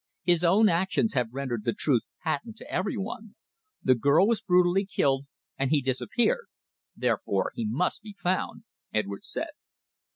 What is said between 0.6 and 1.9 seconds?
actions have rendered the